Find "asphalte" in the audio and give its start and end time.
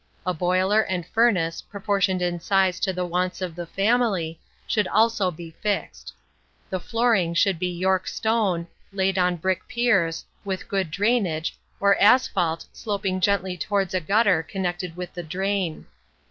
12.01-12.65